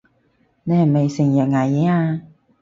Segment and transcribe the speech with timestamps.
[0.63, 2.21] 你係咪成日捱夜啊？